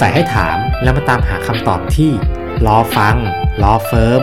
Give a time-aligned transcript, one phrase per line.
[0.00, 2.10] สัยให้ถาม แล้วมาตามหาคำตอบที่
[2.66, 3.16] รอฟัง
[3.62, 4.22] Law Firm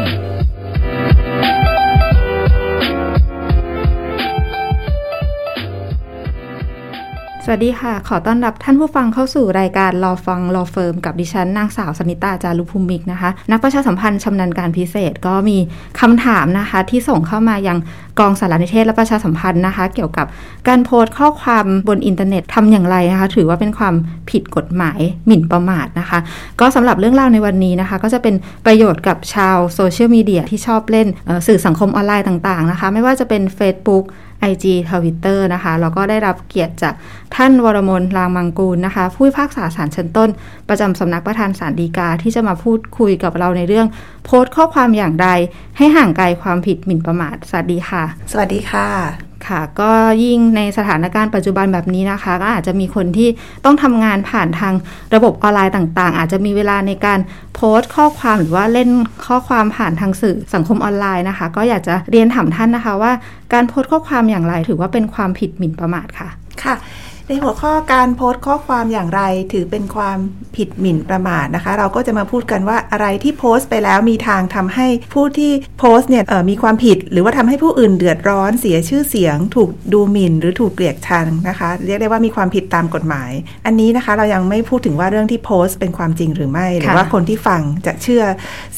[7.48, 15.58] สวัสดีค่ะ ขอต้อนรับท่านผู้ฟังเข้าสู่รายการรอฟัง Law Firm กับดิฉันนางสาวสนิตาจารุภูมิกนะคะ นักประชาสัมพันธ์ชำนาญการพิเศษก็มี
[16.00, 17.78] คำถามนะคะ ที่ส่งเข้ามายัง
[18.20, 20.26] กองสารนิเทศและประชาสัมพันธ์นะคะ เกี่ยวกับ
[20.68, 23.96] การโพสต์ข้อความบนอินเทอร์เน็ตทำอย่างไรนะคะ ถือว่าเป็นความ
[24.32, 26.20] ผิดกฎหมายหมิ่นประมาทนะคะ
[26.60, 31.08] ก็สำหรับเรื่องราวในวันนี้นะคะ ก็จะเป็นประโยชน์กับชาวโซเชียลมีเดียที่ชอบเล่น
[31.48, 34.06] สื่อสังคมออนไลน์ต่างๆนะคะ ไม่ว่าจะเป็น Facebook
[34.52, 36.94] IG Twitter นะคะ แล้วก็ได้รับเกียรติจาก
[37.36, 40.30] ท่านวรมนรางมังกูลนะคะ ผู้พิพากษาศาลชั้นต้น
[40.70, 43.88] ประจำสำนักประธานศาลฎีกาที่จะมาพูดคุยกับเราในเรื่อง
[44.26, 45.28] โพสต์ข้อความอย่างใด
[45.78, 48.88] ให้ห่างไกลความผิดหมิ่นประมาทสวัสดีค่ะสวัสดีค่ะ
[49.48, 49.92] ค่ะ ก็
[50.24, 53.30] ยิ่งในสถานการณ์ปัจจุบันแบบนี้นะคะ ก็อาจจะมีคนที่
[53.66, 54.74] ต้องทำงานผ่านทาง
[55.16, 57.20] ระบบออนไลน์ต่าง ๆ อาจจะมีเวลาในการ
[57.56, 58.90] โพสต์ข้อความหรือว่าเล่น
[59.26, 63.12] ข้อความผ่านทางสื่อสังคมออนไลน์นะคะ ก็อยากจะเรียนถามท่านนะคะว่า
[63.54, 66.30] การโพสต์ข้อความอย่างไรถือว่าเป็นความผิดหมิ่นประมาทค่ะ
[66.64, 66.76] ค่ะ
[67.30, 69.22] ในหัวข้อการโพสต์ข้อความอย่างไร
[69.54, 70.18] ถือเป็นความ
[70.56, 83.32] ผิดหมิ่นประมาทนะคะ เราก็จะมาพูดกันว่าอะไรที่โพสต์ไปแล้วมีทางทำให้ผู้ที่โพสต์เนี่ยมีความผิด หรือว่าทำให้ผู้อื่นเดือดร้อนเสียชื่อเสียง ถูกดูหมิ่น หรือถูกเกลียดชังนะคะ เรียกได้ว่ามีความผิดตามกฎหมาย
[83.66, 88.24] อันนี้นะคะเรายังไม่พูดถึงว่าเรื่องที่โพสต์เป็นความจริงหรือไม่ หรือว่าคนที่ฟังจะเชื่อ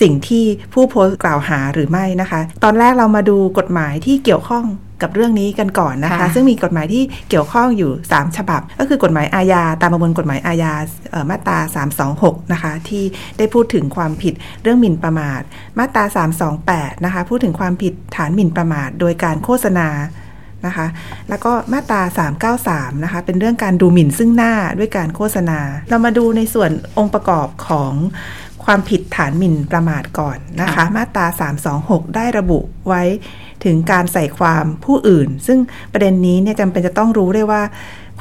[0.01, 4.65] สิ่งที่ผู้โพสต์กล่าวหาหรือไม่นะคะ ตอนแรกเรามาดูกฎหมายที่เกี่ยวข้อง
[5.01, 10.73] กับเรื่องนี้กันก่อนนะคะ ซึ่งมีกฎหมายที่เกี่ยวข้องอยู่ 3 ฉบับ ก็คือกฎหมายอาญาตามประมวลกฎหมายอาญา
[11.29, 11.57] มาตรา
[12.05, 13.03] 326 นะคะ ที่
[13.37, 15.41] ได้พูดถึงความผิดเรื่องหมิ่นประมาท
[15.79, 16.03] มาตรา
[16.55, 19.89] 328 นะคะ พูดถึงความผิดฐานหมิ่นประมาท โดยการโฆษณา
[20.65, 20.87] นะคะ
[21.29, 22.01] แล้วก็มาตรา
[22.53, 27.93] 393 นะคะ เป็นเรื่องการดูหมิ่นซึ่งหน้าด้วยการโฆษณา เรามาดูในส่วนองค์ประกอบของ
[28.65, 31.25] ความผิดฐานหมิ่นประมาทก่อนนะคะ มาตรา
[31.71, 33.03] 326 ได้ระบุไว้
[33.65, 35.59] ถึงการใส่ความผู้อื่น ซึ่ง
[35.93, 37.61] ประเด็นนี้เนี่ยจำเป็นจะต้องรู้ได้ว่า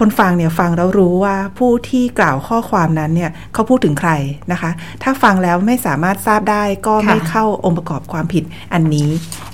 [0.01, 4.11] คนฟังเนี่ยฟังแล้วรู้ว่าผู้ที่กล่าวข้อความนั้นเนี่ยเขาพูดถึงใคร
[4.53, 4.71] นะคะ
[5.03, 9.09] ถ้าฟังแล้วไม่สามารถทราบได้ก็ไม่เข้าองค์ประกอบความผิดอันนี้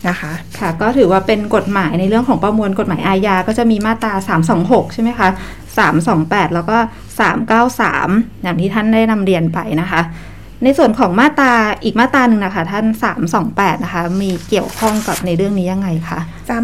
[0.08, 4.12] นะคะ ค่ะ ก็ถือว่าเป็นกฎหมายในเรื่องของประมวลกฎหมายอาญาก็จะมีมาตรา
[4.54, 5.28] 326 ใช่ไหมคะ
[5.92, 6.76] 328 แล้วก็
[7.60, 10.00] 393 อย่างที่ท่านได้นำเรียนไปนะคะ
[10.64, 11.52] ในส่วนของมาตรา
[11.84, 12.86] อีกมาตราหนึ่งนะคะ ท่าน
[13.34, 16.20] 328 นะคะ มีเกี่ยวข้องกับในเรื่องนี้ยังไงคะ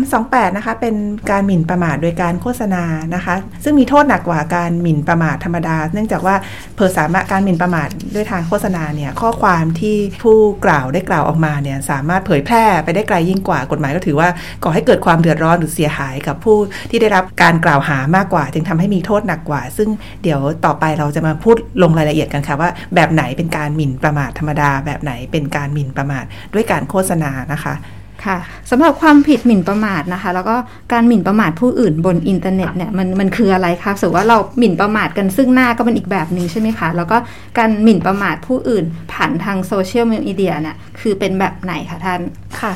[0.07, 0.95] 328 นะคะ เป็น
[1.31, 6.37] การหมิ่นประมาทโดยการโฆษณานะคะ ซึ่งมีโทษหนักกว่าการหมิ่นประมาทธรรมดา เนื่องจากว่า
[6.77, 14.29] เพอสามารถการหมิ่นประมาทด้วยทางโฆษณาเนี่ยข้อความที่ผู้กล่าวได้กล่าวออกมาเนี่ยสามารถเผยแพร่ไปได้ไกลยิ่งกว่ากฎหมายก็ถือว่า
[14.63, 16.57] ก่อให้เกิดความเดือดร้อนหรือเสียหายกับผู้
[16.91, 19.89] ที่ได้รับการกล่าวหามากกว่า จึงทำให้มีโทษหนักกว่า ซึ่ง
[20.23, 27.75] เดี๋ยวต่อไปเราจะมาพูดลงรายละเอียดกันค่ะว่าแบบไหนเป็นการหมิ่นประมาทธรรมดาแบบไหนเป็นการหมิ่นประมาทด้วยการโฆษณานะคะ
[28.27, 28.39] ค่ะ
[28.71, 30.57] สำหรับความผิดหมิ่นประมาทนะคะ แล้วก็
[30.93, 37.17] การหมิ่นประมาทผู้อื่นบนอินเทอร์เน็ตเนี่ยมันมันคืออะไรคะสมมติว่าเราหมิ่นประมาทกันซึ่งหน้าก็เป็นอีกแบบหนึ่งใช่ไหมคะ แล้วก็
[37.59, 42.21] การหมิ่นประมาทผู้อื่นผ่านทางโซเชียลมีเดียเนี่ยคือเป็นแบบไหนคะท่าน
[42.61, 42.73] ค่ะ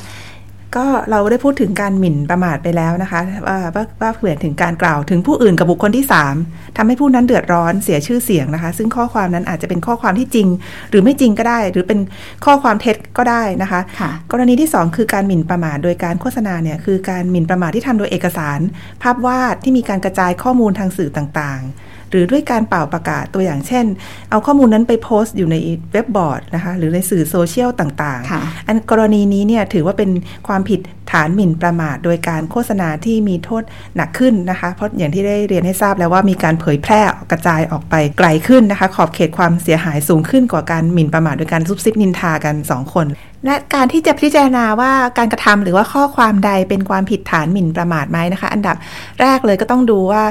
[0.77, 3.59] ก็เราได้พูดถึงการหมิ่นประมาทไปแล้วนะคะ ว่า
[4.01, 6.05] ว่าเผื่อถึงการกล่าวถึงผู้อื่นกับบุคคลที่
[6.41, 10.49] 3ทำให้ผู้นั้นเดือดร้อนเสียชื่อเสียงนะคะ ซึ่งข้อความนั้นอาจจะเป็นข้อความที่จริง
[10.91, 11.99] หรือไม่จริงก็ได้ หรือเป็น
[12.45, 18.61] ข้อความเท็จก็ได้นะคะคะกรณีที่ 2 คือการหมิ่นประมาทโดยการโฆษณาเนี่ยคือการหมิ่นประมาทที่ทำโดยเอกสาร
[19.03, 23.87] ภาพวาดที่มีการกระจายข้อมูลทางสื่อต่างๆ หรือด้วยการเป่าประกาศตัวอย่างเช่น
[24.31, 25.57] เอาข้อมูลนั้นไปโพสต์อยู่ใน
[25.93, 30.11] เว็บบอร์ดนะคะหรือในสื่อโซเชียลต่างๆ อันกรณีนี้เนี่ยถือว่าเป็น
[30.49, 30.81] ความผิด
[31.13, 33.63] ฐานหมิ่นประมาท โดยการโฆษณาที่มีโทษ
[33.97, 37.01] หนักขึ้นนะคะ เพราะอย่างที่ได้เรียนให้ทราบแล้วว่ามีการเผยแพร่
[37.31, 43.07] กระจายออกไปไกลขึ้นนะคะ ขอบเขตความเสียหายสูงขึ้นกว่าการหมิ่นประมาทโดยการซุบซิบนินทากัน 2 คน
[43.45, 48.77] และการที่จะพิจารณาว่าการกระทำหรือว่าข้อความใดเป็นความผิดฐานหมิ่นประมาทไหมนะคะ อันดับ
[49.21, 50.23] แรกเลยก็ต้องดูว่า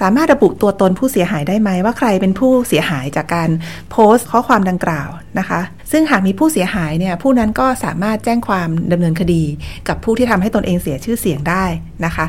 [0.00, 3.50] สามารถระบุตัวตนผู้เสียหายได้ไหมว่าใครเป็นผู้เสียหายจากการ
[3.90, 5.08] โพสต์ข้อความดังกล่าว
[5.38, 5.60] นะคะ
[5.92, 9.42] ซึ่งหากมีผู้เสียหายเนี่ยผู้นั้นก็สามารถแจ้งความดำเนินคดี
[9.88, 11.64] กับผู้ที่ทำให้ตนเองเสียชื่อเสียงได้
[12.04, 12.26] นะคะ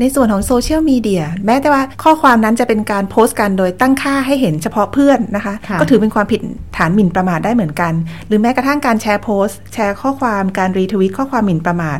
[0.00, 6.40] ในส่วนของโซเชียลมีเดียแม้แต่ว่าข้อความนั้นจะเป็นการโพสต์กันโดยตั้งค่าให้เห็นเฉพาะเพื่อนนะคะ ก็ถือเป็นความผิด
[6.76, 7.92] ฐานหมิ่นประมาทได้เหมือนกัน
[8.26, 11.98] หรือแม้กระทั่งการแชร์โพสต์ แชร์ข้อความการรีทวิตข้อความหมิ่นประมาท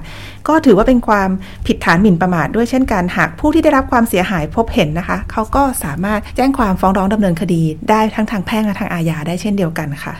[0.48, 1.28] ก็ถือว่าเป็นความ
[1.66, 10.14] ผิดฐานหมิ่นประมาทด้วยเช่นกันหากผู้ที่ได้รับความเสียหายพบเห็นนะคะ เขาก็สามารถแจ้งความฟ้องร้องดำเนินคดีได้ทั้งทางแพ่งและทางอาญาได้เช่นเดียวกันค่ะ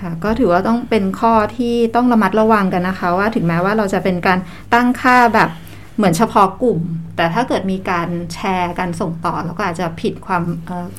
[0.02, 4.38] ่ะก็ถือว่าต้องเป็นข้อที่ต้องระมัดระวังกันนะคะ ว่าถึงแม้ว่าเราจะเป็นการ
[4.74, 5.50] ตั้งค่าแบบ
[5.96, 6.80] เหมือนเฉพาะกลุ่ม
[7.16, 10.42] แต่ถ้าเกิดมีการแชร์การส่งต่อแล้วก็อาจจะผิดความ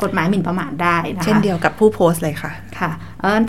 [0.02, 2.92] กฎหมายหมิ่นประมาทได้นะคะเช่นเดียวกับผู้โพสต์เลยค่ะค่ะ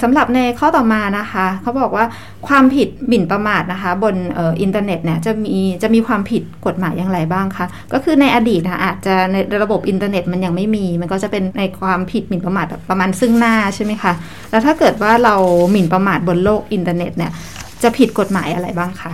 [0.03, 2.05] สำหรับในข้อต่อมานะคะเขาบอกว่า
[2.49, 14.13] ความผิดหมิ่นประมาทนะคะ บนอออินเทอร์เน็ตเนี่ยจะมีจะมีความผิดกฎหมายอย่างไรบ้างคะก็คือในอดีตนะอาจจะในระบบอินเทอร์เน็ตมันยังไม่มี มันก็จะเป็นในความผิดหมิ่นประมาทประมาณซึ่งหน้าใช่ไหมคะ
[14.51, 15.35] แล้วถ้าเกิดว่าเรา
[15.71, 17.33] หมิ่นประมาทบนโลกอินเทอร์เน็ตเนี่ย
[17.83, 19.13] จะผิดกฎหมายอะไรบ้างคะ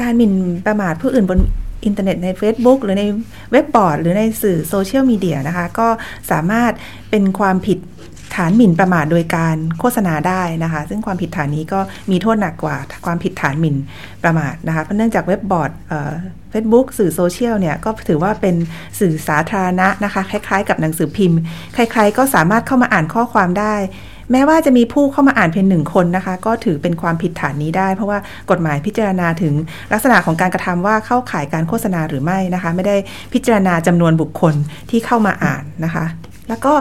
[0.00, 0.32] การหมิ่น
[0.66, 1.38] ประมาทผู้อื่นบน
[1.84, 3.04] อินเทอร์เน็ตใน Facebook หรือใน
[3.52, 5.88] เว็บบอร์ด หรือในสื่อโซเชียลมีเดียนะคะ ก็
[6.30, 6.72] สามารถ
[7.10, 7.78] เป็นความผิด
[8.36, 11.80] ฐานหมิ่นประมาทโดยการโฆษณาได้นะคะ ซึ่งความผิดฐานนี้ก็
[12.10, 13.76] มีโทษหนักกว่าความผิดฐานหมิ่น
[14.24, 15.72] ประมาทนะคะเพราะเนื่องจากเว็บบอร์ด
[16.50, 18.54] เฟซบุ๊กสื่อโซเชียลเนี่ย ก็ถือว่าเป็น
[19.00, 21.38] สื่อสาธารณะนะคะ คล้ายๆ กับหนังสือพิมพ์
[21.74, 23.74] ใครๆก็สามารถเข้ามาอ่านข้อความได้
[24.32, 28.18] แม้ว่าจะมีผู้เข้ามาอ่านเพียงหนึ่งคนนะคะ ก็ถือเป็นความผิดฐานนี้ได้ เพราะว่า
[28.50, 29.54] กฎหมายพิจารณาถึง
[29.92, 32.96] ลักษณะของการกระทำว่าเข้าข่ายการโฆษณาหรือไม่นะคะ ไม่ได้
[33.32, 34.54] พิจารณาจำนวนบุคคล
[34.90, 36.06] ที่เข้ามาอ่านนะคะ
[36.48, 36.72] แล้วก็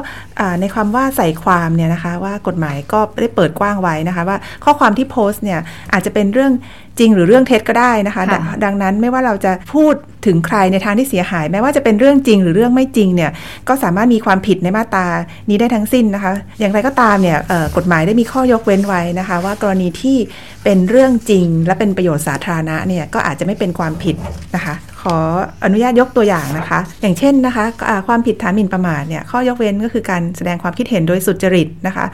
[0.61, 5.59] ในความว่าใส่ความเนี่ยนะคะว่ากฎหมายก็ได้เปิดกว้างไว้นะคะ ว่าข้อความที่โพสต์เนี่ย
[5.93, 6.51] อาจจะเป็นเรื่อง
[6.99, 8.23] จริงหรือเรื่องเท็จก็ได้นะคะ
[8.65, 9.93] ดังนั้นไม่ว่าเราจะพูด
[10.27, 13.31] ถึงใครในทางที่เสียหายแม้ว่าจะเป็นเรื่องจริงหรือเรื่องไม่จริงเนี่ย
[13.67, 15.05] ก็สามารถมีความผิดในมาตรา
[15.49, 17.37] นี้ได้ทั้งสิ้นนะคะ อย่างไรก็ตามเนี่ย
[17.77, 20.17] กฎหมายได้มีข้อยกเว้นไว้นะคะ ว่ากรณีที่
[20.63, 24.15] เป็นเรื่องจริง และเป็นประโยชน์สาธารณะเนี่ยก็อาจจะไม่เป็นความผิด
[24.55, 25.17] นะคะ ขอ
[25.65, 27.65] อนุญาตยกตัวอย่างนะคะ อย่างเช่นนะคะ
[28.07, 32.07] ความผิดฐานหมิ่นประมาทเนี่ยข้อยกเว้นก็คือการแสดงความคิดเห็นโดยสุจริตนะคะ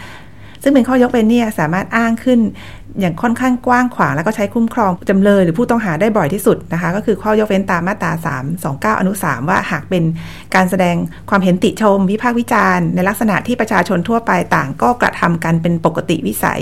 [0.66, 2.40] ซึ่งเป็นข้อยกเว้นเนี่ยสามารถอ้างขึ้น
[3.00, 8.12] อย่างค่อนข้างกว้างขวางแล้วก็ใช้คุ้มครองจำเลยหรือผู้ต้องหาได้บ่อยที่สุดนะคะ ก็คือข้อยกเว้นตามมาตรา
[8.96, 10.04] 329 อนุ 3 ว่าหากเป็น
[10.56, 10.96] การแสดง
[11.30, 16.62] ความเห็นติชม วิพากษ์วิจารณ์ในลักษณะที่ประชาชนทั่วไปต่าง ก็กระทำกันเป็นปกติวิสัย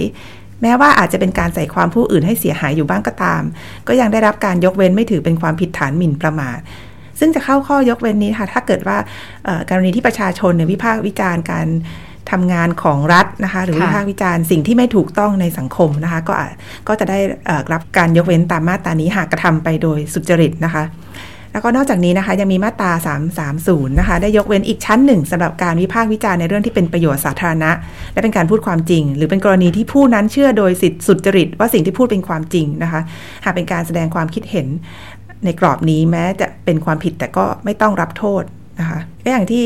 [0.61, 3.43] แม้ว่าอาจจะเป็นการใส่ความผู้อื่นให้เสียหายอยู่บ้างก็ตาม
[3.87, 6.59] ก็ยังได้รับการยกเว้นไม่ถือเป็นความผิดฐานหมิ่นประมาท
[7.19, 8.97] ซึ่งจะเข้าข้อยกเว้นนี้ค่ะถ้าเกิดว่า
[9.69, 11.67] กรณีที่ประชาชนเนี่ยวิพากษ์วิจารณ์การ
[12.31, 16.33] ทำงานของรัฐนะคะ หรือวิพากษ์วิจารณ์สิ่งที่ไม่ถูกต้องในสังคมนะคะ ก็
[16.87, 17.19] ก็จะได้
[17.73, 20.83] รับการยกเว้นตามมาตรานี้หากกระทำไปโดยสุจริตนะคะ
[21.53, 22.91] แล้วก็นอกจากนี้นะคะยังมีมาตรา
[23.45, 27.71] 330 นะคะ ได้ยกเว้นอีกชั้นหนึ่งสำหรับการวิพากษ์วิจารณ์ในเรื่องที่เป็นประโยชน์สาธารณะ
[28.13, 33.01] และเป็นการพูดความจริง หรือเป็นกรณีที่ผู้นั้นเชื่อโดยสิทธิสุจริต ว่าสิ่งที่พูดเป็นความจริงนะคะ
[33.45, 34.67] หากเป็นการแสดงความคิดเห็น
[35.45, 38.43] ในกรอบนี้แม้จะเป็นความผิดแต่ก็ไม่ต้องรับโทษ
[38.79, 39.63] นะคะก็อย่างที่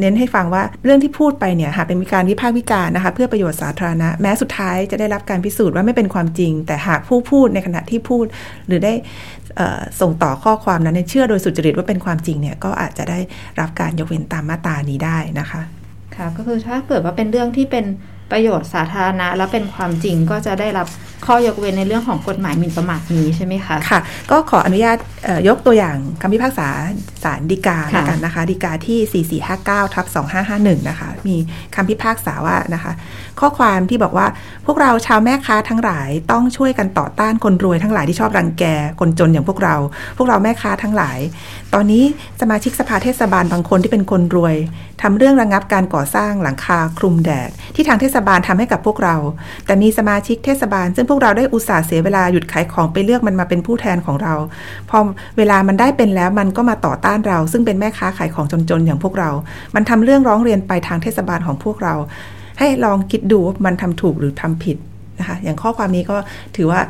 [0.00, 8.24] เน้นให้ฟังว่าเรื่องที่พูดไปเนี่ยหากเป็นมีการวิพากษ์วิจารณ์นะคะเพื่อประโยชน์สาธารณะแม้สุดท้ายจะได้รับการพิสูจน์ว่าไม่เป็นความจริง แต่หากผู้พูดในขณะที่พูด
[8.66, 8.92] หรือได้
[10.00, 13.18] ส่งต่อข้อความนั้นเชื่อโดยสุจริตว่าเป็นความจริงเนี่ยก็อาจจะได้
[13.60, 15.62] รับการยกเว้นตามมาตรานี้ได้นะคะ
[16.16, 17.84] ค่ะก็คือถ้าเกิดว่าเป็นเรื่องที่เป็น
[18.32, 20.88] ประโยชน์สาธารณะ และเป็นความจริงก็จะได้รับ
[21.26, 24.00] ข้อยกเว้นในเรื่องของกฎหมายหมิ่นประมาทนี้ใช่ไหมคะ ค่ะ
[24.30, 24.96] ก็ขออนุญาต
[25.48, 26.68] ยกตัวอย่างคำพิพากษา
[27.24, 29.24] ศาลฎีกาแล้วกันนะคะฎีกาที่
[29.66, 30.06] 4459ทับ
[30.48, 31.36] 2551 นะคะ มี
[31.74, 32.92] คำพิพากษาว่านะคะ
[33.40, 34.26] ข้อความที่บอกว่า
[34.66, 38.64] พวกเราชาวแม่ค้าทั้งหลายต้องช่วยกันต่อต้านคนรวยทั้งหลายที่ชอบรังแก
[39.00, 39.76] คนจนอย่างพวกเรา
[40.16, 41.18] พวกเราแม่ค้าทั้งหลาย
[41.74, 42.04] ตอนนี้
[42.40, 44.56] สมาชิกสภาเทศบาลบางคนที่เป็นคนรวย
[45.02, 49.16] ทำเรื่องระงับการก่อสร้างหลังคาคลุมแดดที่ทางเทศบาลทำให้กับพวกเรา
[49.66, 54.34] แต่มีสมาชิกเทศบาล ซึ่งพวกเราได้อุตส่าห์เสียเวลาหยุดขายของไปเลือกมันมาเป็นผู้แทนของเรา
[54.90, 54.98] พอ
[55.38, 59.30] เวลามันได้เป็นแล้วมันก็มาต่อต้านเรา ซึ่งเป็นแม่ค้าขายของจนๆอย่างพวกเรา
[59.74, 61.94] มันทำเรื่องร้องเรียนไปทางเทศบาลของพวกเรา
[62.58, 64.76] ให้ลองคิดดูว่ามันทำถูกหรือทำผิด
[65.18, 66.16] นะคะ อย่างข้อความนี้ก็
[66.56, 66.80] ถือว่า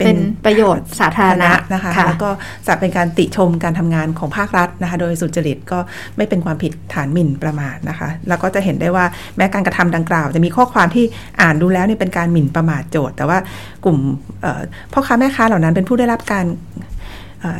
[0.00, 2.30] เป็นประโยชน์สาธารณะนะคะคะแล้วก็
[2.68, 5.78] จะเป็นการติชมการทำงานของภาครัฐนะคะ โดยสุจริตก็
[6.16, 9.04] ไม่เป็นความผิดฐานหมิ่นประมาทนะคะ แล้วก็จะเห็นได้ว่า
[9.36, 11.04] แม้การกระทำดังกล่าว จะมีข้อความที่
[11.42, 13.38] อ่านดูแล้วนี่เป็นการหมิ่นประมาทโจทย์ แต่ว่า
[13.84, 13.96] กลุ่ม
[14.92, 16.46] พ่อค้าแม่ค้าเหล่านั้นเป็นผู้ได้รับการ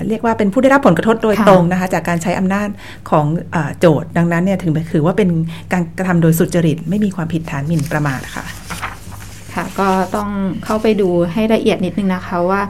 [0.09, 2.69] เรียกว่าเป็นผู้ได้รับผลกระทบโดยตรงนะคะ จากการใช้อำนาจ
[3.11, 3.25] ของ
[3.81, 5.29] โจทย์ดังนั้นเนี่ยถึงถือว่าเป็น
[5.73, 8.45] การกระทำโดยสุจริต ไม่มีความผิดฐานหมิ่นประมาทค่ะ
[9.55, 10.29] ค่ะ ก็ต้อง
[10.65, 12.61] เข้าไปดูให้ละเอียดนิดนึงนะคะว่า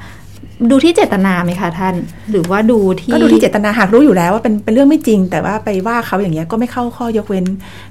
[0.70, 1.94] ดูที่เจตนาไหมคะท่าน
[2.30, 7.44] หรือว่าดูที่ก็ดูที่เจตนาหากรู้อยู่แล้วว่าเป็นเป็นเรื่องไม่จริง แต่ว่าไปว่าเขาอย่างเงี้ยก็ไม่เข้าข้อยกเว้น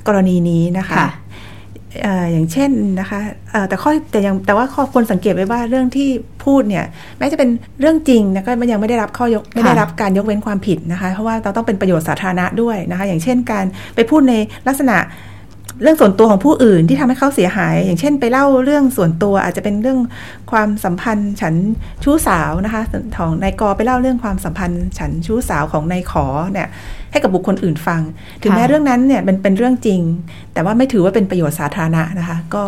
[0.08, 1.10] กรณีนี้นะคะคะ
[2.32, 3.20] อย่างเช่นนะคะ
[3.70, 6.10] แต่ข้อแต่ยังแต่ว่าข้อควรสังเกตไว้ว่าเรื่องที่
[6.44, 6.86] พูดเนี่ย
[7.18, 13.66] แม้จะเป็นเรื่องจริงนะก็มันยังไม่ได้รับข้อยกไม่ได้รับการยกเว้นความผิดนะคะ เพราะว่าเราต้องเป็นประโยชน์สาธารณะด้วยนะคะ อย่างเช่นการ
[13.96, 14.34] ไปพูดใน
[14.68, 14.98] ลักษณะ
[15.82, 20.00] เรื่องส่วนตัวของผู้อื่นที่ทำให้เขาเสียหาย อย่างเช่น ไปเล่าเรื่องส่วนตัวอาจจะเป็นเรื่อง
[20.52, 21.56] ความสัมพันธ์ฉัน
[22.04, 22.84] ชู้สาวนะคะ
[23.18, 26.68] ของนายกไปเล่าเรื่องความสัมพันธ์ฉันชู้สาวของนายขอเนี่ย
[27.12, 28.02] ให้กับบุคคลอื่นฟัง
[28.44, 30.02] ถึงแม้เรื่องนั้นเนี่ยเป็นเป็นเรื่องจริง
[30.54, 32.64] แต่ว่าไม่ถือว่าเป็นประโยชน์สาธารณะนะคะ ก็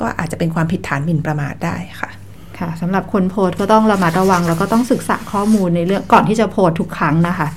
[0.00, 2.10] ก็อาจจะเป็นความผิดฐานหมิ่นประมาทได้ค่ะ
[2.58, 7.48] ค่ะสำหรับคนโพสต์ก็ต้องระมัดระวัง แล้วก็ต้องศึกษาข้อมูลในเรื่องก่อนที่จะโพสต์ทุกครั้งนะคะ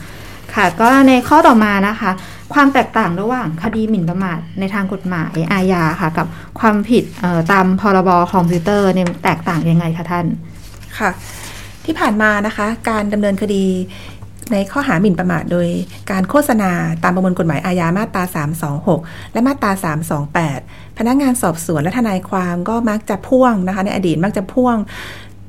[0.56, 2.12] ค่ะ ก็ในข้อต่อมานะคะ
[2.53, 6.27] ความแตกต่างระหว่างคดีหมิ่นประมาทในทางกฎหมายอาญาค่ะ กับ
[6.60, 7.03] ความผิด
[7.51, 10.25] ตามพรบคอมพิวเตอร์เนี่ยแตกต่างยังไงคะท่าน
[11.00, 11.10] ค่ะ
[11.86, 13.65] ที่ผ่านมานะคะ การดำเนินคดี
[14.51, 15.68] ในข้อหาหมิ่นประมาทโดย
[16.12, 16.72] การโฆษณา
[17.03, 18.24] ตามประมวลกฎหมายอาญามาตรา
[18.79, 19.72] 326 และมาตรา
[20.36, 24.75] 328 พนักงานสอบสวนและทนายความก็มักจะพ่วงนะคะ ในอดีตมักจะพ่วง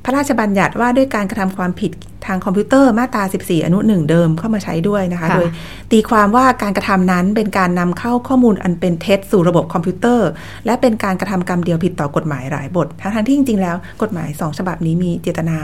[0.03, 1.91] พระราชบัญญัติว่าด้วยการกระทำความผิด
[2.25, 5.49] ทางคอมพิวเตอร์มาตรา 14 อนุหนึ่งเดิมเข้ามาใช้ด้วยนะคะค่ะโดย
[5.91, 10.29] ตีความว่าการกระทำนั้นเป็นการนำเข้าข้อมูลอันเป็นเท็จสู่ระบบคอมพิวเตอร์
[10.65, 15.57] และเป็นการกระทำกรรมเดียวผิดต่อกฎหมายหลายบท ทั้งๆที่จริงๆแล้วกฎหมาย 2 ฉบับนี้มีเจตนา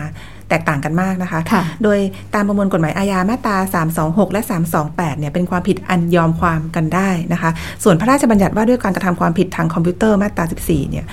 [0.49, 1.99] แตกต่างกันมากนะคะค่ะโดย
[2.33, 3.57] ตามประมวลกฎหมายอาญามาตรา
[3.95, 4.41] 326 และ
[4.81, 7.49] 328 เนี่ยเป็นความผิดอันยอมความกันได้นะคะ
[7.83, 11.05] ส่วนพระราชบัญญัติว่าด้วยการกระทำความผิดทางคอมพิวเตอร์มาตรา 14 เนี่ย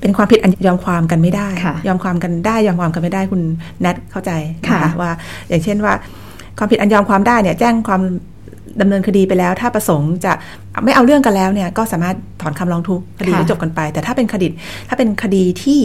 [0.00, 3.42] เป็นความผิดอันยอมความกันไม่ได้ค่ะยอมความกันได้ยอมความกันไม่ได้คุณ
[3.80, 4.30] แนทเข้าใจ
[4.62, 5.10] นะค่ะคะว่า
[5.48, 5.92] อย่างเช่นว่า
[6.58, 8.02] ความผิดอันยอมความได้เนี่ยแจ้งความ
[8.80, 10.32] ดำเนินคดีไปแล้ว ถ้าประสงค์จะ
[10.84, 14.46] ไม่เอาเรื่องกันแล้วเนี่ยก็สามารถถอนคำร้องทุกข์คดีก็จบกันไป แต่ถ้าเป็นคดี
[14.88, 15.80] ถ้าเป็นคดีที่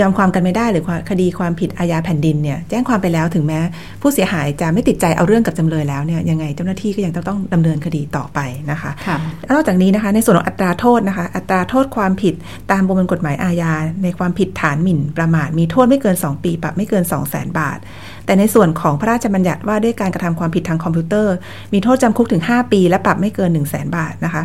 [0.00, 3.58] ยอมความกันไม่ได้หรือคดีความผิดอาญาแผ่นดินเนี่ยแจ้งความไปแล้วถึงแม้
[4.00, 8.38] ผู้เสียหายจะไม่ติดใจเอาเรื่องกับจำเลยแล้วเนี่ยยังไงเจ้าหน้าที่ก็ยังต้องต้องดำเนินคดีต่อไป
[8.70, 9.16] นะคะค่ะ
[9.52, 12.34] นอกจากนี้นะคะในส่วนของอัตราโทษนะคะอัตราโทษความผิด
[12.70, 13.72] ตามประมวลกฎหมายอาญา
[14.02, 17.78] ในความผิดฐานหมิ่นประมาทมีโทษไม่เกิน 2 ปีปรับไม่เกิน 2 0 0แสนบาท
[18.26, 21.34] แต่ในส่วนของพระราชบัญญัติว่าด้วยการกระทำความผิดทางคอมพิวเตอร์
[21.72, 24.42] มีโทษจำคุกถึง 5 ปี และปรับไม่เกิน 1 0 0 0 0แสนบาทนะคะ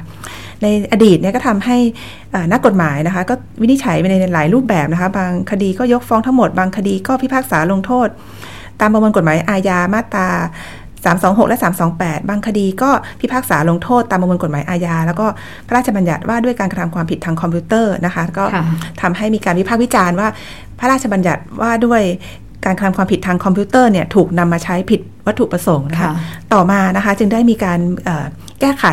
[0.61, 1.77] ในอดีตเนี่ยก็ทำให้
[2.31, 8.07] เอ่อนักกฎหมายนะคะก็วินิจฉัยไปในหลายรูปแบบนะคะ บางคดีก็ยกฟ้องทั้งหมด บางคดีก็พิพากษาลงโทษ
[8.79, 10.27] ตามประมวลกฎหมายอาญามาตรา
[11.03, 11.57] 326 และ
[11.93, 12.89] 328 บางคดีก็
[13.21, 15.25] พิพากษาลงโทษตามประมวลกฎหมายอาญา แล้วก็
[15.67, 18.63] พระราชบัญญัติว่าด้วยการกระทำความผิดทางคอมพิวเตอร์นะคะ ก็ค่ะ
[19.01, 20.27] ทำให้มีการวิพากษ์วิจารณ์ว่า
[20.79, 22.01] พระราชบัญญัติว่าด้วย
[22.65, 26.13] การกระทำความผิดทางคอมพิวเตอร์เนี่ยถูกนำมาใช้ผิดวัตถุประสงค์นะคะค่ะ
[26.53, 28.25] ต่อมานะคะจึงได้มีการเอ่อ
[28.61, 28.85] แก้ไข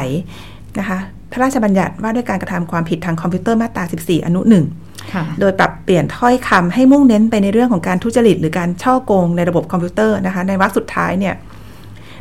[0.79, 0.99] นะคะ
[1.33, 4.65] พระราชบัญญัติว่าด้วยการกระทำความผิดทางคอมพิวเตอร์มาตรา 14 อนุหนึ่ง
[5.13, 11.35] ค่ะโดยปรับเปลี่ยนถ้อยคำให้มุ่งเน้นไปในเรื่องของการทุจริต หรือการฉ้อโกงในระบบคอมพิวเตอร์นะคะ ในวรรคสุดท้ายเนี่ย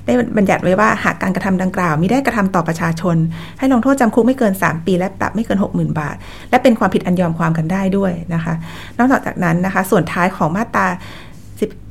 [0.06, 3.16] ได้บัญญัติไว้ว่าหากการกระทำดังกล่าวมิได้กระทำต่อประชาชน
[3.60, 6.16] ให้ลงโทษจำคุกไม่เกิน 3 ปี และปรับไม่เกิน 60,000 บาท
[6.50, 8.54] และเป็นความผิดอันยอมความกันได้ด้วยนะคะ
[8.98, 10.88] นอกจากนั้นนะคะ ส่วนท้ายของมาตรา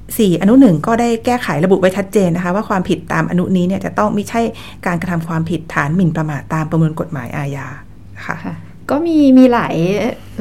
[0.09, 4.40] 14 อนุหนึ่งก็ได้แก้ไขระบุไว้ชัดเจนนะคะ ว่าความผิดตามอนุนี้เนี่ยจะต้องไม่ใช่
[4.87, 7.66] การกระทำความผิดฐานหมิ่นประมาทตามประมวลกฎหมายอาญา
[8.26, 8.37] ค่ะ
[8.90, 9.76] ก็มีมีหลาย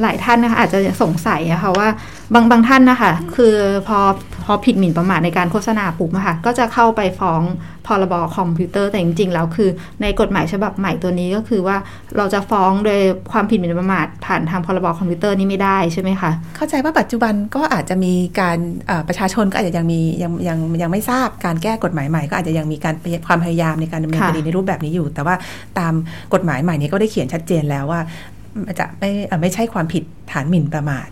[0.02, 1.88] หลายท่านนะคะอาจจะสงสัยนะคะว่า
[2.34, 3.54] บางบางท่านนะคะคือ
[3.88, 3.98] พอ
[4.44, 7.42] พอผิดหมิ่นประมาทในการโฆษณาปุ๊บค่ะก็จะเข้าไปฟ้อง
[7.86, 9.68] พรบคอมพิวเตอร์แต่จริง ๆ แล้วคือ
[10.02, 11.76] ในกฎหมายฉบับใหม่ตัวนี้ก็คือว่า
[12.16, 13.00] เราจะฟ้องโดย
[13.32, 18.58] ความผิดหมิ่นประมาทผ่านทางพรบคอมพิวเตอร์นี่ไม่ได้ใช่ไหมคะเข้าใจว่าปัจจุบันก็อาจจะมีการ
[19.08, 22.94] ประชาชนก็อาจจะยังมียังยังยังไม่ทราบการแก้กฎหมายใหม่ ก็อาจจะยังมีการ
[23.26, 25.34] ความพยายามในการดำเนินคดีในรูปแบบนี้อยู่ แต่ว่า
[25.78, 25.94] ตาม
[26.34, 28.00] กฎหมายใหม่นี้ก็ได้เขียนชัดเจนแล้วว่า
[28.78, 29.10] จะไม่
[29.40, 31.08] ไม่ใช่ความผิดฐานหมิ่นประมาท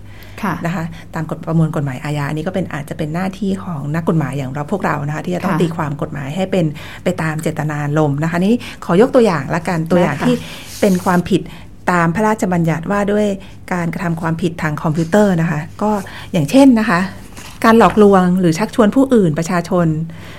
[0.66, 0.84] นะคะ
[1.14, 6.64] ตามกฎประมวลกฎหมายอาญาอันนี้ก็เป็นอาจจะเป็นหน้าที่ของนักกฎหมายอย่างเราพวกเรานะคะที่จะต้องค่ะตีความกฎหมายให้เป็น
[7.04, 10.34] ไปตามเจตนารมณ์นะคะนี่ขอยกตัวอย่างละกันตัวอย่างได้ค่ะที่
[10.80, 11.40] เป็นความผิด
[11.90, 13.26] ตามพระราชบัญญัติว่าด้วย
[13.72, 15.90] การกระทำความผิดทางคอมพิวเตอร์นะคะ ก็
[16.32, 17.00] อย่างเช่นนะคะ
[17.64, 19.86] การหลอกลวงหรือชักชวนผู้อื่นประชาชน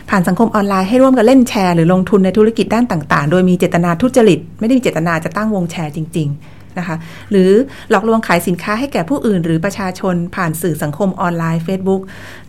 [0.10, 6.96] ผ่านสังคมออนไลน์ให้ร่วมกันเล่นแชร์หรือลงทุนในธุรกิจด้านต่าง ๆ โดยมีเจตนาทุจริต ไม่ได้มีเจตนาจะตั้งวงแชร์จริง ๆ นะคะ
[7.32, 7.52] หรือ
[7.90, 12.02] หลอกลวงขายสินค้าให้แก่ผู้อื่น หรือประชาชนผ่านสื่อสังคมออนไลน์ Facebook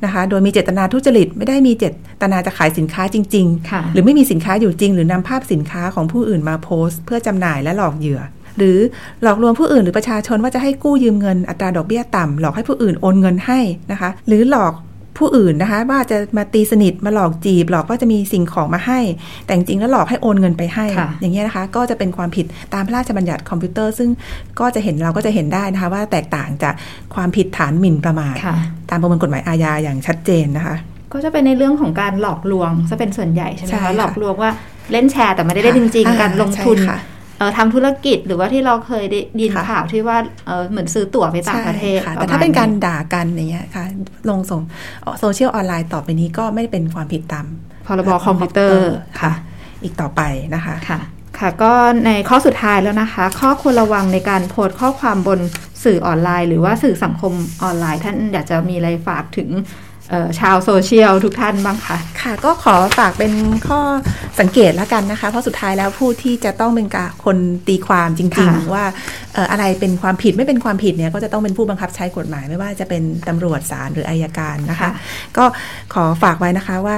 [0.04, 1.84] นะคะ โดยมีเจตนาทุจริต ไม่ได้มีเจ
[2.22, 8.20] ตนาจะขายสินค้าจริงค่ะๆหรือไม่มีสินค้าอยู่จริง หรือนำภาพสินค้าของผู้อื่นมาโพสต์ เพื่อจำหน่ายและหลอกเหยื่อ
[8.58, 8.78] หรือ
[9.22, 13.60] หลอกลวงผู้อื่นหรือประชาชนว่าจะให้กู้ยืมเงินอัตราดอกเบี้ยต่ำหลอกให้ผู้อื่นโอนเงินให้
[13.92, 14.72] นะคะ หรือหลอก
[15.18, 19.00] ผู้อื่นนะคะว่าจะมาตีสนิทมาหลอกจีบ หลอกว่าจะมีสิ่งของมาให้
[19.44, 24.08] แต่จริงๆแล้วหลอกให้โอนเงินไปให้ค่ะอย่างเงี้ยนะคะ ก็จะเป็นความผิดตามพระราชบัญญัติคอมพิวเตอร์ ซึ่ง
[24.60, 26.74] ก็จะเห็นเราก็จะเห็นได้นะคะ ว่าแตกต่างจาก
[27.14, 28.56] ความผิดฐานหมิ่นประมาทค่ะ
[28.90, 30.76] ตามประมวลกฎหมายอาญาอย่างชัดเจนนะคะ
[31.12, 34.50] ก็จะเป็นในเรื่องของการหลอกลวงจะเป็นส่วนใหญ่ใช่ไหมใช่คะค่ะหลอกลวงว่า
[34.92, 37.13] เล่นแชร์แต่ไม่ได้เล่นจริงอ่าๆการลงทุนใช่ค่ะเอ่อ
[37.58, 43.84] ทำธุรกิจหรือว่าที่เราเคยได้ยินค่ะข่าวที่ว่าเอ่อเหมือนซื้อตั๋วไปต่างประเทศใช่ค่ะประมาณนั้นแต่ระมณถ้าเป็นการด่ากันอย่างเงี้ยค่ะ
[44.28, 44.60] ลงสื่อ
[45.20, 47.46] โซเชียลออนไลน์ต่อไปนี้ก็ไม่ได้เป็นความผิดตาม
[47.86, 49.32] พรบคอมพิวเตอร์ค่ะ
[49.82, 50.20] อีกต่อไป
[50.54, 51.00] นะคะค่ะ
[51.38, 51.72] ค่ะ ก็
[52.06, 55.40] ในข้อสุดท้ายแล้วนะคะ ข้อควรระวังในการโพสต์ข้อความบน
[55.84, 59.48] สื่อออนไลน์ หรือว่าสื่อสังคมออนไลน์ ท่านอยากจะมีอะไรฝากถึง
[60.40, 63.32] ชาวโซเชียลทุกท่านบ้างคะค่ะ ก็ขอฝากเป็น
[63.68, 63.80] ข้อ
[64.40, 67.36] สังเกตแล้วกันนะคะ เพราะสุดท้ายแล้วผู้ที่จะต้องเป็นกาคน
[67.68, 68.84] ตีความจริง ๆ ว่า
[69.50, 74.90] อะไรเป็นความผิดไม่เป็นความผิดเนี่ยก็จะต้องเป็นผู้บังคับใช้กฎหมายไม่ว่าจะเป็นตำรวจศาลหรืออายการนะคะ
[75.36, 75.44] ก็
[75.94, 76.96] ขอฝากไว้นะคะว่า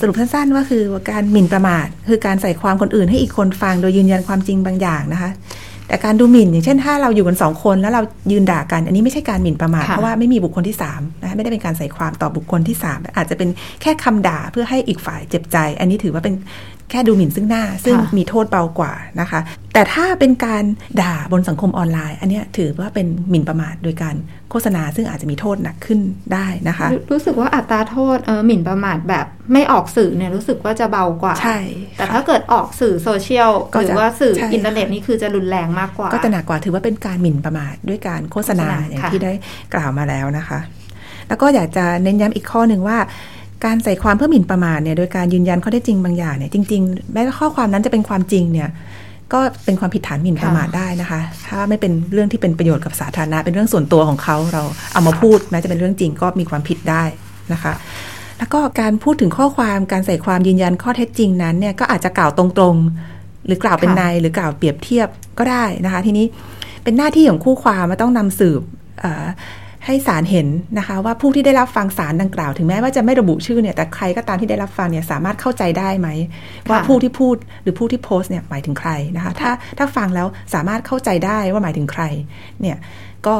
[0.00, 5.30] สรุปสั้นๆว่าคือการหมิ่นประมาท คือการใส่ความคนอื่นให้อีกคนฟังโดยยืนยันความจริงบางอย่างนะคะ
[5.88, 8.02] แต่การดูหมิ่น อย่างเช่น ถ้าเราอยู่กันสองคนแล้วเรา
[8.32, 13.48] ยืนด่ากัน อันนี้ไม่ใช่การหมิ่นประมาทเพราะว่าไม่มีบุคคลที่3นะไม่ได้เป็นการใส่ความต่อบุคคลที่ 3 อาจจะเป็น
[13.82, 16.34] แค่คำด่าเพื่อให้อีกฝ่ายเจ็บใจ อันนี้ถือว่าเป็น
[16.90, 19.40] แค่ดูหมิ่นซึ่งหน้า ซึ่งมีโทษเบากว่านะคะ
[19.74, 20.64] แต่ถ้าเป็นการ
[21.00, 24.14] ด่าบนสังคมออนไลน์ อันนี้ถือว่าเป็นหมิ่นประมาทโดยการ
[24.50, 26.00] โฆษณาซึ่งอาจจะมีโทษหนักขึ้น
[26.32, 31.58] ได้นะคะ รู้สึกว่าอัตราโทษเออหมิ่นประมาทแบบไม่ออกสื่อเนี่ยรู้สึกว่าจะเบากว่าใช่
[31.96, 33.50] แต่ถ้าเกิดออกสื่อโซเชียล
[33.80, 39.32] หรือว่าสื่ออินเทอร์เน็ตนี่คือจะรุนแรงมากกว่า ก็จะหนักกว่าถือว่าเป็นการหมิ่นประมาทด้วยการโฆษณาอย่างที่ได้
[39.74, 40.60] กล่าวมาแล้วนะคะ
[41.28, 42.98] แล้วก็อยากจะเน้นย้ำอีกข้อหนึ่งว่า
[43.64, 48.68] การใส่ความเพื่อหมิ่นประมาทเนี่ยโดยการยืนยันข้อเท็จจริงบางอย่างเนี่ยจริงๆ แม้ข้อความนั้นจะเป็นความจริงเนี่ย
[49.32, 57.02] ก็เป็นความผิดฐานหมิ่นประมาทได้นะคะ ถ้าไม่เป็นเรื่องที่เป็นประโยชน์กับสาธารณะ เป็นเรื่องส่วนตัวของเขาเราเอามาพูดแม้จะเป็นเรื่องจริงก็มีความผิดได้
[57.52, 57.72] นะคะ
[58.38, 65.08] แล้วก็การพูดถึงข้อความการใส่ความยืนยันข้อเท็จจริงนั้นเนี่ยก็อาจจะกล่าวตรงๆ หรือกล่าวเป็นในหรือกล่าวเปรียบเทียบ
[65.38, 66.26] ก็ได้นะคะ ทีนี้
[66.84, 68.60] เป็นหน้าที่ของคู่ความมาต้องนำสืบ
[69.86, 76.08] ให้ศาลเห็นนะคะว่าผู้ที่ได้รับฟังสารดังกล่าว ถึงแม้ว่าจะไม่ระบุชื่อเนี่ยแต่ใครก็ตามที่ได้รับฟังเนี่ยสามารถเข้าใจได้ไหม
[76.70, 82.02] ว่าผู้ที่พูดหรือผู้ที่โพสต์เนี่ยหมายถึงใครนะคะถ้าถ้าฟังแล้วสามารถเข้าใจได้ว่าหมายถึงใคร
[82.60, 82.76] เนี่ย
[83.26, 83.36] ก็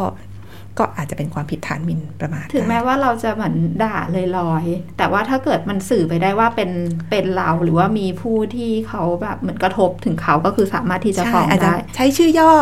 [0.78, 4.64] ก็อาจจะเป็นความผิดฐานมินประมาทถึงแม้ว่าเราจะเหมือนด่าเลยลอย
[4.98, 6.70] แต่ว่าถ้าเกิดมันสื่อไปได้ว่าเป็น
[7.10, 12.52] เป็นเราหรือว่ามีผู้ที่เขาแบบเหมือนกระทบถึงเขาก็คือสามารถที่จะฟ้องได้ใช้ชื่อย่อ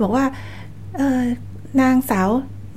[0.00, 0.24] บอกว่า
[0.96, 1.22] เออ
[1.80, 2.28] นางสาว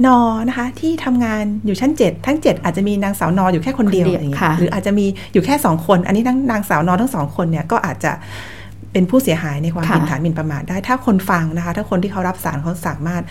[0.05, 8.11] นอนะคะ ที่ทำงานอยู่ชั้นเจ็ดทั้งเจ็ดอาจจะมีนางสาวนออยู่แค่คนเดียวอย่างเงี้ยหรืออาจจะมีอยู่แค่สองคน อันนี้ทั้งนางสาวนอทั้งสองคนเนี่ยก็อาจจะ
[8.93, 13.23] เป็นผู้เสียหายในความผิดฐานหมิ่นประมาทได้ ถ้าคนฟังนะคะ ถ้าคนที่เขารับสารเขาสามารถ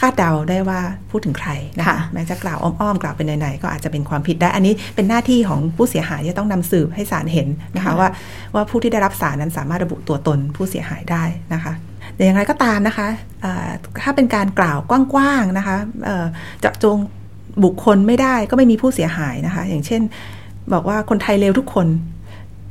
[0.00, 8.08] คาดเดาได้ว่าพูดถึงใครนะคะแม้จะกล่าวอ้อมๆกล่าวเป็นไหนๆก็อาจจะเป็นความผิดได้ อันนี้เป็นหน้าที่ของผู้เสียหายที่ต้องนำสืบให้ศาลเห็นนะคะว่า
[8.54, 11.24] ว่าผู้ที่ได้รับสารนั้นสามารถระบุตัวตนผู้เสียหายได้
[11.54, 11.72] นะคะ
[12.14, 13.08] แต่อย่างไรก็ตามนะคะ
[14.02, 15.76] ถ้าเป็นการกล่าวกว้างๆนะคะ
[16.60, 16.96] เจาะจง
[17.64, 20.02] บุคคลไม่ได้ก็ไม่มีผู้เสียหายนะคะ อย่างเช่น
[20.72, 21.86] บอกว่าคนไทยเลวทุกคน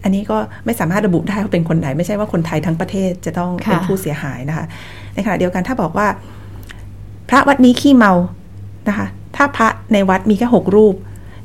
[0.04, 4.66] อันนี้ก็ไม่สามารถระบุได้ว่าเป็นคนไหน ไม่ใช่ว่าคนไทยทั้งประเทศจะต้องเป็นผู้เสียหายนะคะ
[5.14, 6.08] ในขณะเดียวกันถ้าบอกว่า
[7.30, 8.14] พระวัดนี้ขี้เมา
[8.90, 10.96] นะคะ ถ้าพระในวัดมีแค่หกรูป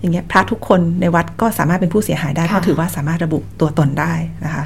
[0.01, 4.13] อย่างเงี้ยพระทุกคนในวัดก็สามารถเป็นผู้เสียหายได้เพราะถือว่าสามารถระบุตัวตนได้
[4.45, 4.65] นะคะ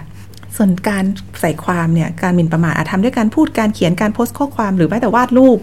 [0.57, 1.05] ส่วนการ
[1.41, 5.59] ใส่ความเนี่ยการหมิ่นประมาทอาจทำด้วยการพูดการเขียนการโพสต์ข้อความหรือแม้แต่วาดรูป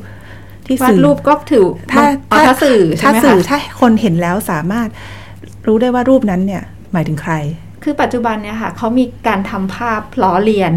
[0.66, 2.04] ที่วาดรูปก็ถือถ้า
[2.46, 4.88] ถ้าสื่อถ้าสื่อถ้าคนเห็นแล้วสามารถ
[5.68, 7.34] รู้ได้ว่ารูปนั้นเนี่ยหมายถึงใคร
[7.84, 10.74] คือปัจจุบันเนี่ยค่ะเขามีการทำภาพล้อเลียน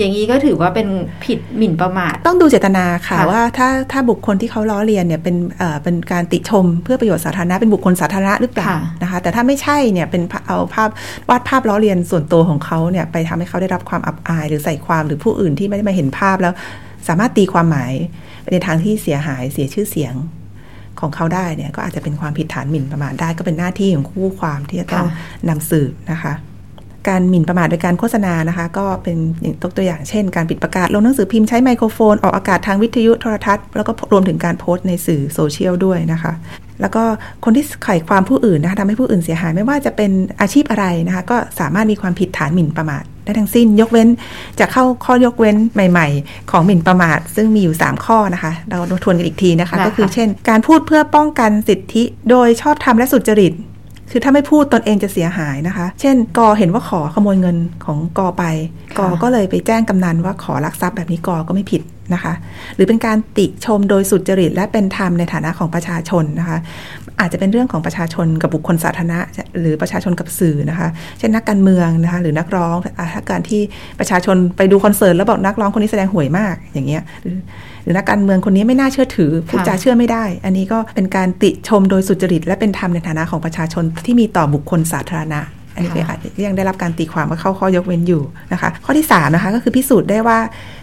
[0.00, 0.88] อย่างนี้ก็ถือว่าเป็น
[1.24, 8.68] ผิดหมิ่นประมาท ต้องดูเจตนาค่ะว่าถ้าถ้าบุคคลที่เขาล้อเลียนเนี่ยเป็นเอ่อเป็นการติชมเพื่อประโยชน์สาธารณะเป็นบุคคลสาธารณะหรือเปล่า
[9.02, 10.88] นะคะ แต่ถ้าไม่ใช่เนี่ยเป็นเอาภาพ
[11.28, 16.52] วาดภาพล้อเลียนส่วนตัวของเขาเนี่ยไปทำให้เขาได้รับความอับอาย หรือใส่ความหรือผู้อื่นที่ไม่ได้มาเห็นภาพแล้ว
[17.08, 17.92] สามารถตีความหมาย
[18.52, 20.14] ในทางที่เสียหายเสียชื่อเสียง
[21.00, 25.06] ของเขาได้เนี่ยก็อาจจะเป็นความผิดฐานหมิ่นประมาทได้ก็เป็นหน้าที่ของคู่ความที่จะต้อง
[25.48, 26.32] นำสืบนะคะ
[27.08, 36.32] การหมิ่นประมาทโดยการโฆษณานะคะ ก็เป็นอย่างตัวอย่างเช่น การปิดประกาศลงหนังสือพิมพ์ใช้ไมโครโฟน ออกอากาศทางวิทยุโทรทัศน์แล้วก็รวมถึงการโพสต์ในสื่อโซเชียลด้วยนะคะ
[36.80, 37.02] แล้วก็
[37.44, 40.10] คนที่ไขความผู้อื่นนะคะทำให้ผู้อื่นเสียหายไม่ว่าจะเป็น
[40.40, 44.08] อาชีพอะไรนะคะ ก็สามารถมีความผิดฐานหมิ่นประมาทได้ทั้งสิ้น ยกเว้น
[44.60, 53.52] จะเข้าข้อยกเว้นใหม่ ๆ ของหมิ่นประมาท ซึ่งมีอยู่ 3 ข้อนะคะ เราทวนกันอีกทีนะคะ ก็คือเช่น การพูดเพื่อป้องกันสิทธิ โดยชอบธรรมและสุจริต
[54.10, 58.44] คือถ้าไม่พูดตนเองจะเสียหายนะคะ เช่น กอเห็นว่าขอขโมยเงินของกอไป
[58.98, 61.82] กอก็เลยไปแจ้งกำนันว่าขอลักทรัพย์แบบนี้กอก็ไม่ผิด
[62.14, 62.34] นะคะ
[62.74, 66.58] หรือเป็นการติชมโดยสุจริตและเป็นธรรมในฐานะของประชาชนนะคะ
[67.20, 69.18] อาจจะเป็นเรื่องของประชาชนกับบุคคลสาธารณะ
[69.60, 72.76] หรือประชาชนกับสื่อนะคะ เช่นนักการเมืองนะคะหรือนักร้อง
[73.14, 73.60] ถ้าการที่
[73.98, 77.02] ประชาชนไปดูคอนเสิร์ตแล้วบอกนักร้องคนนี้แสดงห่วยมากอย่างเงี้ย
[77.82, 85.40] หรือนักการเมืองคนนี้ไม่น่าเชื่อถือพูดจาเชื่อไม่ได้ อันนี้ก็เป็นการติชมโดยสุจริต และเป็นธรรมในฐานะของประชาชนที่มีต่อบุคคลสาธารณะ
[85.74, 90.38] อันนี้ก็อาจจะยังได้รับการตีความว่าเข้าข้อยกเว้นอยู่นะคะ ข้อที่3นะคะก็คือพิสูจน์ได้ว่า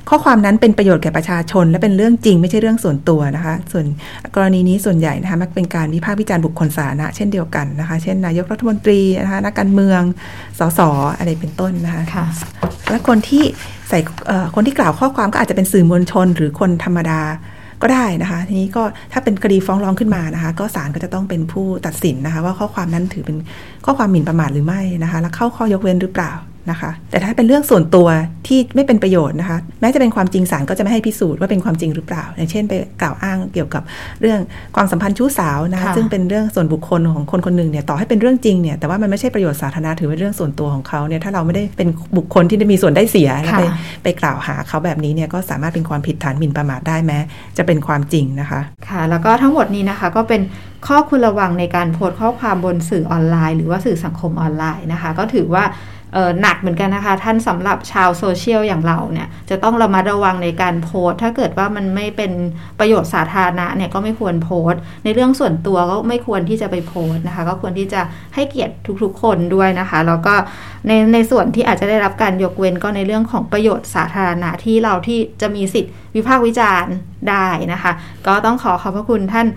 [0.09, 3.85] ข้อความนั้นเป็นประโยชน์แก่ประชาชน และเป็นเรื่องจริงไม่ใช่เรื่องส่วนตัวนะคะ ส่วน
[4.35, 10.01] กรณีนี้ส่วนใหญ่นะคะมักเป็นการวิพากษ์วิจารณ์บุคคลสาธารณะเช่นเดียวกันนะคะ เช่นนายกรัฐมนตรีนะคะนักการเมือง
[10.59, 10.79] สส
[11.17, 12.25] อะไรเป็นต้นนะคะคะ
[12.91, 13.43] และคนที่
[13.89, 13.99] ใส่
[14.55, 17.21] คนที่กล่าวข้อความก็อาจจะเป็นสื่อมวลชน หรือคนธรรมดา
[17.81, 23.37] ก็ได้นะคะทีนี้ก็ถ้าเป็นคดีฟ้องร้องขึ้นมานะคะ ก็ศาลก็จะต้องเป็นผู้ตัดสินนะคะ ว่าข้อความนั้นถือเป็น
[23.85, 26.31] ข้อความหมิ่นประมาทหรือไม่นะคะ แล้วเข้าข้อยกเว้นหรือเปล่า
[26.69, 28.07] นะคะ แต่ถ้าเป็นเรื่องส่วนตัว
[28.47, 33.83] ที่ไม่เป็นประโยชน์นะคะ แม้จะเป็นความจริงศาลก็จะไม่ให้พิสูจน์ว่าเป็นความจริงหรือเปล่า อย่างเช่นไปกล่าวอ้างเกี่ยวกับ
[34.21, 34.39] เรื่อง
[34.75, 47.19] ความสัมพันธ์ชู้สาวนะคะค่ะซึ่งเป็นเรื่องส่วนบุคคลของคนคนหนึ่งเนี่ย ต่อให้เป็นเรื่องจริงเนี่ย แต่ว่ามันไม่ใช่ประโยชน์สาธารณะถือเป็นเรื่องส่วนตัวของเขาเนี่ย ถ้าเราไม่ได้เป็นบุคคลที่ได้มีส่วนได้เสียแล้วไปค่ะไปกล่าวหาเขาแบบนี้เนี่ยก็สามารถเป็นความผิดฐานหมิ่นประมาทได้แม้
[47.57, 50.41] จะเป็นความจริงนะคะ ค่ะ แล้วก็ทั้งหมดนี้นะคะก็เป็น
[50.87, 55.96] ข้อควรระวังในการโพสต์ข้อความบนสื่อออนไลน์ หรือว่าสื่อสังคมออนไลน์นะคะ ก็ถือว่าเอ่อ
[56.41, 62.31] หนักเหมือนกันนะคะ ท่านสำหรับชาวโซเชียลอย่างเราเนี่ยจะต้องระมัดระวังในการโพสต์ถ้าเกิดว่ามันไม่เป็น
[62.79, 68.01] ประโยชน์สาธารณะเนี่ยก็ไม่ควรโพสต์ในเรื่องส่วนตัวก็ไม่ควรที่จะไปโพสต์นะคะ ก็ควรที่จะ
[68.35, 70.33] ให้เกียรติทุกๆ คนด้วยนะคะ แล้วก็
[70.87, 76.93] ในในส่วนที่อาจจะได้รับการยกเว้นก็ในเรื่องของประโยชน์สาธารณะที่เราที่จะมีสิทธิ์วิพากษ์วิจารณ์
[77.29, 77.91] ได้นะคะ
[78.27, 79.47] ก็ต้องขอขอบพระคุณท่าน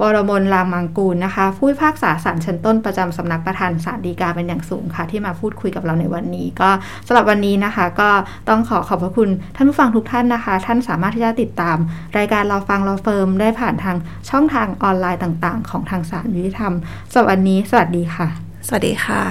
[0.00, 6.70] วรมนรามมังกูลนะคะ ผู้พิพากษาศาลชั้นต้นประจำสำนักประธานศาลฎีกาเป็นอย่างสูงค่ะ ที่มาพูดคุยกับเราในวันนี้ ก็
[7.06, 8.10] สำหรับวันนี้นะคะ ก็
[8.48, 11.76] ต้องขอขอบพระคุณท่านผู้ฟังทุกท่านนะคะ ท่านสามารถที่จะติดตาม
[12.18, 13.96] รายการเราฟังเราเฟิร์มได้ผ่านทาง
[14.30, 16.72] ช่องทางออนไลน์ต่างๆ ของทางศาลยุติธรรม
[17.12, 18.28] สำหรับวันนี้ สวัสดีค่ะ
[18.66, 19.22] สวัสดีค่ะ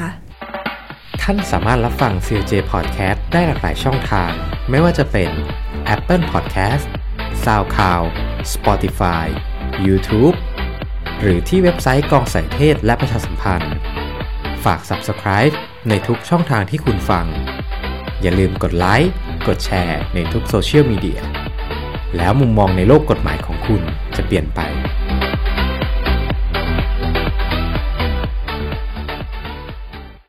[1.21, 4.32] ท่านสามารถรับฟัง CLJ Podcast ได้หลากหลายช่องทาง
[4.69, 5.30] ไม่ว่าจะเป็น
[5.95, 6.86] Apple Podcast
[7.43, 8.08] SoundCloud
[8.53, 9.25] Spotify
[9.88, 10.36] YouTube
[11.21, 13.73] หรือที่เว็บไซต์กองสายเทศและประชาสัมพันธ์
[14.63, 15.53] ฝาก Subscribe
[15.89, 17.25] ในทุกช่องทางที่คุณฟัง
[18.21, 19.12] อย่าลืมกดไลค์
[19.47, 21.21] กดแชร์ในทุกโซเชียลมีเดีย
[22.17, 23.82] แล้วมุมมองในโลกกฎหมายของคุณ
[24.15, 24.60] จะเปลี่ยนไป